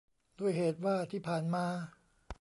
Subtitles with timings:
[0.39, 1.65] ด้วยเหตุว่าที่ผ่านมา